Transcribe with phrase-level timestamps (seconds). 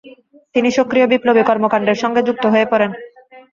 [0.55, 2.91] তিনি সক্রিয় বিপ্লবী কর্মকাণ্ডের সঙ্গে যুক্ত হয়ে পড়েন।